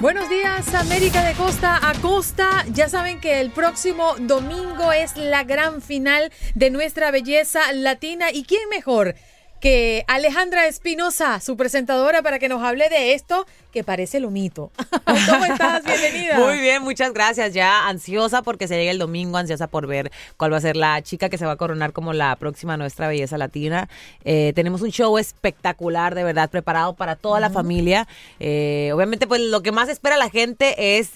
[0.00, 2.64] Buenos días, América de costa a costa.
[2.72, 8.30] Ya saben que el próximo domingo es la gran final de nuestra belleza latina.
[8.32, 9.16] ¿Y quién mejor
[9.60, 14.70] que Alejandra Espinosa, su presentadora, para que nos hable de esto que parece lo mito.
[15.04, 15.84] ¿Cómo estás?
[15.84, 16.38] Bienvenida.
[16.38, 17.52] Muy bien, muchas gracias.
[17.52, 21.02] Ya ansiosa porque se llega el domingo, ansiosa por ver cuál va a ser la
[21.02, 23.88] chica que se va a coronar como la próxima nuestra belleza latina.
[24.24, 28.06] Eh, tenemos un show espectacular, de verdad, preparado para toda la familia.
[28.40, 31.10] Eh, obviamente, pues lo que más espera la gente es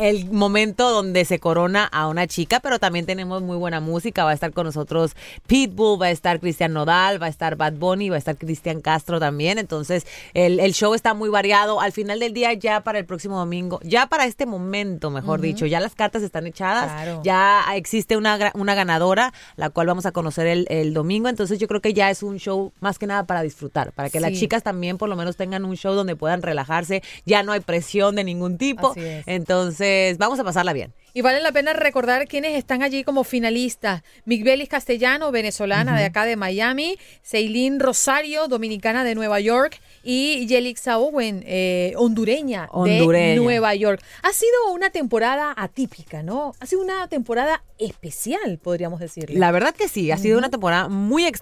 [0.00, 4.24] el momento donde se corona a una chica, pero también tenemos muy buena música.
[4.24, 5.14] Va a estar con nosotros
[5.46, 8.80] Pitbull, va a estar Cristian Nodal, va a estar Bad Bunny, va a estar Cristian
[8.80, 9.58] Castro también.
[9.58, 11.82] Entonces, el, el, show está muy variado.
[11.82, 15.66] Al final del día, ya para el próximo domingo, ya para este momento, mejor dicho,
[15.66, 20.46] ya las cartas están echadas, ya existe una, una ganadora, la cual vamos a conocer
[20.46, 21.28] el, el, domingo.
[21.28, 24.18] Entonces, yo creo que ya es un show más que nada para disfrutar, para que
[24.18, 27.02] las chicas también por lo menos tengan un show donde puedan relajarse.
[27.26, 28.94] Ya no hay presión de ningún tipo.
[28.96, 30.92] Entonces, vamos a pasarla bien.
[31.12, 34.02] Y vale la pena recordar quiénes están allí como finalistas.
[34.26, 40.98] Migbelis Castellano, venezolana de acá de Miami, Ceilín Rosario, dominicana de Nueva York, y Yelixa
[40.98, 44.00] Owen, eh, hondureña, de Nueva York.
[44.22, 46.52] Ha sido una temporada atípica, ¿no?
[46.60, 49.38] Ha sido una temporada especial, podríamos decirle.
[49.38, 51.32] La verdad que sí, ha sido una temporada muy eh,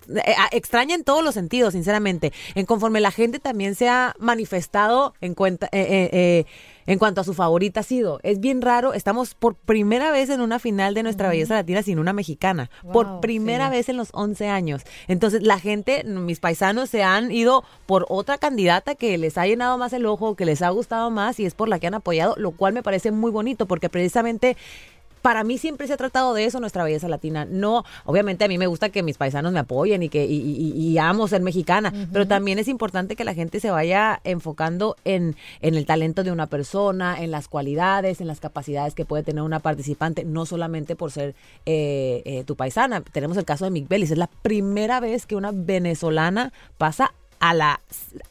[0.53, 2.33] extraña en todos los sentidos, sinceramente.
[2.55, 5.69] En conforme la gente también se ha manifestado en cuenta...
[5.73, 6.45] Eh,
[6.89, 8.19] en cuanto a su favorita ha sido.
[8.23, 11.99] Es bien raro, estamos por primera vez en una final de nuestra belleza latina sin
[11.99, 12.71] una mexicana.
[12.93, 14.83] por primera vez en los 11 años.
[15.07, 19.77] Entonces, la gente, mis paisanos, se han ido por otra candidata que les ha llenado
[19.77, 22.35] más el ojo, que les ha gustado más y es por la que han apoyado,
[22.39, 24.57] lo cual me parece muy bonito porque precisamente
[25.23, 27.45] para mí siempre se ha tratado de eso nuestra belleza latina.
[27.45, 31.29] No, obviamente a mí me gusta que mis paisanos me apoyen y que y, amo
[31.29, 35.87] ser mexicana, pero también es importante que la gente se vaya enfocando en, en el
[35.87, 40.25] talento de una persona, en las cualidades, en las capacidades que puede tener una participante,
[40.25, 41.35] no solamente por ser
[41.67, 43.01] eh, eh, tu paisana.
[43.01, 47.55] Tenemos el caso de Mick Bellis, es la primera vez que una venezolana pasa a
[47.55, 47.81] la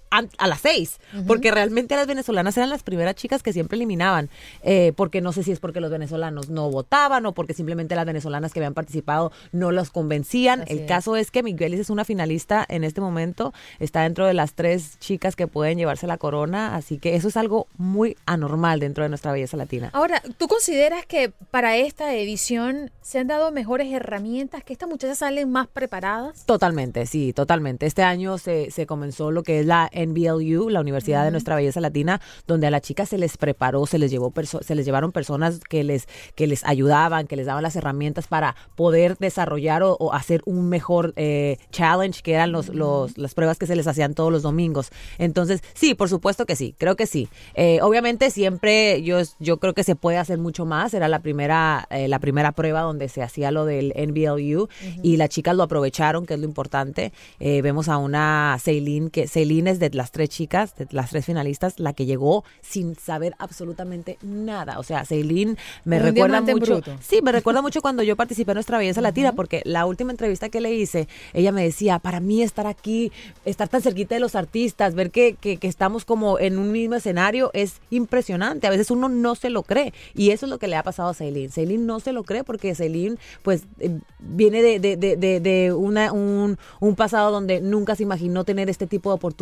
[0.10, 4.30] a, las seis, porque realmente las venezolanas eran las primeras chicas que siempre eliminaban,
[4.64, 8.06] eh, porque no sé si es porque los venezolanos no votaban o porque simplemente las
[8.06, 10.64] venezolanas que habían participado no los convencían.
[10.68, 14.54] El caso es que Miguelis es una finalista en este momento, está dentro de las
[14.54, 19.04] tres chicas que pueden llevarse la corona, así que eso es algo muy anormal dentro
[19.04, 19.90] de nuestra belleza latina.
[19.94, 25.20] Ahora, ¿tú consideras que para esta edición se han dado mejores herramientas, que estas muchachas
[25.20, 26.46] salen más preparadas?
[26.46, 27.86] Totalmente, sí, totalmente.
[27.86, 31.82] Este año se, se comenzó lo que es la NBLU, la Universidad de Nuestra Belleza
[31.82, 35.60] Latina, donde a las chicas se les preparó, se les llevó se les llevaron personas
[35.60, 40.42] que les que les ayudaban, que les daban las herramientas para poder desarrollar o, hacer
[40.46, 44.32] un mejor eh, challenge, que eran los, los, las pruebas que se les hacían todos
[44.32, 44.90] los domingos.
[45.18, 47.30] Entonces, sí, por supuesto que sí, creo que sí.
[47.56, 50.94] Eh, obviamente siempre yo, yo creo que se puede hacer mucho más.
[50.94, 54.70] Era la primera, eh, la primera prueba donde se hacía lo del NBLU
[55.04, 57.12] y las chicas lo aprovecharon, que es lo importante.
[57.40, 61.26] vemos a una Celine, que Celine es de de las tres chicas, de las tres
[61.26, 64.80] finalistas, la que llegó sin saber absolutamente nada.
[64.80, 65.56] O sea, Celine
[65.86, 66.56] me Un recuerda mucho.
[66.74, 66.98] bruto.
[67.02, 70.50] Sí, me recuerda mucho cuando yo participé en Nuestra Belleza Latina, porque la última entrevista
[70.50, 73.12] que le hice, ella me decía, para mí estar aquí,
[73.46, 76.96] estar tan cerquita de los artistas, ver que, que, que estamos como en un mismo
[76.96, 78.68] escenario es impresionante.
[78.68, 79.94] A veces uno no se lo cree.
[80.14, 81.50] Y eso es lo que le ha pasado a Celine.
[81.50, 85.74] Celine no se lo cree porque Celine, pues, eh, viene de, de, de, de- de
[85.74, 89.38] una, un, un pasado donde nunca se imaginó tener este tipo de oportunidades.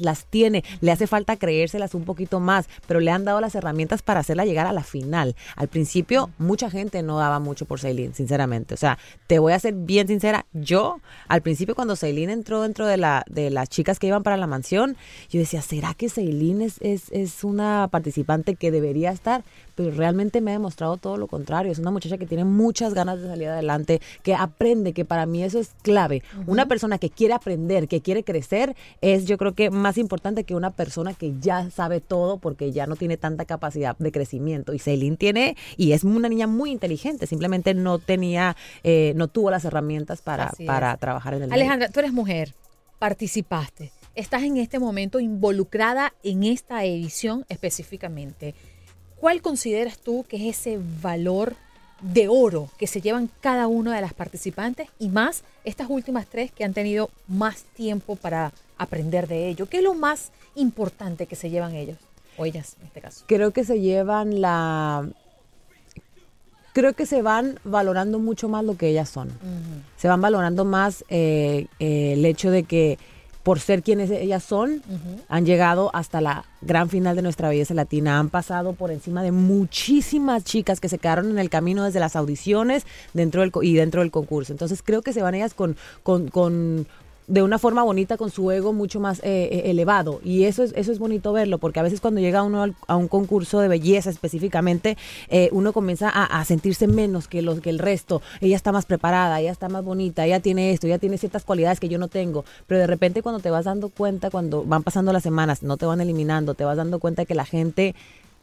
[0.00, 0.64] Las tiene.
[0.80, 4.44] Le hace falta creérselas un poquito más, pero le han dado las herramientas para hacerla
[4.44, 5.36] llegar a la final.
[5.56, 8.74] Al principio, mucha gente no daba mucho por Celine, sinceramente.
[8.74, 10.46] O sea, te voy a ser bien sincera.
[10.52, 14.36] Yo, al principio, cuando Celine entró dentro de, la, de las chicas que iban para
[14.36, 14.96] la mansión,
[15.28, 19.42] yo decía, ¿será que Celine es, es, es una participante que debería estar?
[19.76, 21.70] Pero realmente me ha demostrado todo lo contrario.
[21.70, 25.44] Es una muchacha que tiene muchas ganas de salir adelante, que aprende, que para mí
[25.44, 26.22] eso es clave.
[26.46, 30.54] Una persona que quiere aprender, que quiere crecer, es yo creo que más importante que
[30.54, 34.72] una persona que ya sabe todo porque ya no tiene tanta capacidad de crecimiento.
[34.74, 39.50] Y Celine tiene, y es una niña muy inteligente, simplemente no tenía, eh, no tuvo
[39.50, 41.62] las herramientas para, para trabajar en el medio.
[41.62, 42.54] Alejandra, tú eres mujer,
[42.98, 48.54] participaste, estás en este momento involucrada en esta edición específicamente.
[49.26, 51.56] ¿Cuál consideras tú que es ese valor
[52.00, 56.52] de oro que se llevan cada una de las participantes y más estas últimas tres
[56.52, 59.66] que han tenido más tiempo para aprender de ello?
[59.66, 61.98] ¿Qué es lo más importante que se llevan ellos
[62.36, 63.24] o ellas en este caso?
[63.26, 65.08] creo que se llevan la
[66.72, 69.32] creo que se van valorando mucho más lo que ellas son
[69.96, 72.96] se van valorando más eh, eh, el hecho de que
[73.46, 74.82] por ser quienes ellas son
[75.28, 78.18] han llegado hasta la gran final de nuestra belleza latina.
[78.18, 82.16] Han pasado por encima de muchísimas chicas que se quedaron en el camino desde las
[82.16, 82.84] audiciones
[83.14, 84.52] dentro del y dentro del concurso.
[84.52, 86.88] Entonces creo que se van ellas con con, con
[87.28, 90.20] de una forma bonita con su ego mucho más eh, eh, elevado.
[90.22, 92.96] Y eso es eso es bonito verlo porque a veces cuando llega uno al- a
[92.96, 94.96] un concurso de belleza específicamente
[95.28, 98.22] eh, uno comienza a, a sentirse menos que los que el resto.
[98.40, 101.80] Ella está más preparada ella está más bonita ella tiene esto ella tiene ciertas cualidades
[101.80, 102.44] que yo no tengo.
[102.66, 105.86] Pero de repente cuando te vas dando cuenta cuando van pasando las semanas no te
[105.86, 107.94] van eliminando te vas dando cuenta que la gente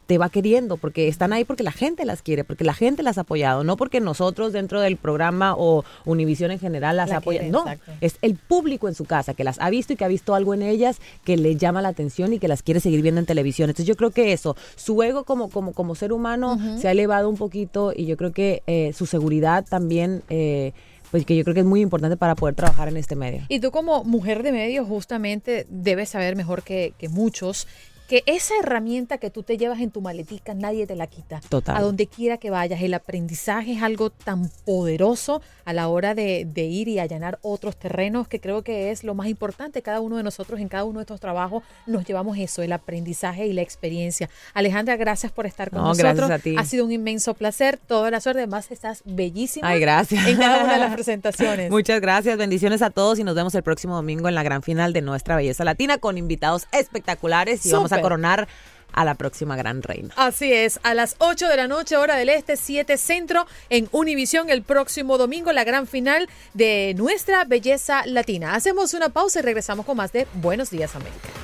[0.06, 3.18] te va queriendo, porque están ahí porque la gente las quiere, porque la gente las
[3.18, 7.50] ha apoyado, no porque nosotros dentro del programa o Univisión en general las La apoyan.
[7.50, 7.92] No, exacto.
[8.00, 10.54] es el público en su casa que las ha visto y que ha visto algo
[10.54, 13.70] en ellas que le llama la atención y que las quiere seguir viendo en televisión.
[13.70, 17.28] Entonces yo creo que eso, su ego como, como, como ser humano se ha elevado
[17.28, 20.72] un poquito y yo creo que eh, su seguridad también, eh,
[21.10, 23.42] pues que yo creo que es muy importante para poder trabajar en este medio.
[23.48, 27.66] Y tú como mujer de medios justamente debes saber mejor que, que muchos
[28.08, 31.40] que esa herramienta que tú te llevas en tu maletica nadie te la quita.
[31.48, 31.76] Total.
[31.76, 32.82] A donde quiera que vayas.
[32.82, 37.76] El aprendizaje es algo tan poderoso a la hora de, de ir y allanar otros
[37.76, 39.80] terrenos que creo que es lo más importante.
[39.82, 43.46] Cada uno de nosotros en cada uno de estos trabajos nos llevamos eso, el aprendizaje
[43.46, 44.28] y la experiencia.
[44.52, 46.14] Alejandra, gracias por estar con No, nosotros.
[46.16, 46.56] gracias a ti.
[46.58, 47.78] Ha sido un inmenso placer.
[47.86, 48.40] Toda la suerte.
[48.40, 49.68] Además, estás bellísima.
[49.68, 50.26] Ay, gracias.
[50.26, 51.70] En cada una de las presentaciones.
[51.70, 54.92] Muchas gracias, bendiciones a todos y nos vemos el próximo domingo en la gran final
[54.92, 58.48] de Nuestra Belleza Latina con invitados espectaculares y vamos a Coronar
[58.94, 60.14] a la próxima gran reina.
[60.16, 64.50] Así es, a las 8 de la noche, hora del este, 7 centro, en Univisión
[64.50, 68.54] el próximo domingo, la gran final de nuestra belleza latina.
[68.54, 71.43] Hacemos una pausa y regresamos con más de Buenos Días América.